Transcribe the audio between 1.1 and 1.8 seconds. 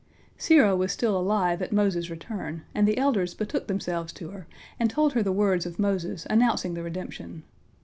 alive at